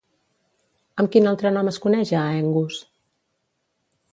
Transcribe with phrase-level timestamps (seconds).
[1.03, 2.81] Amb quin altre nom es coneix a Aengus?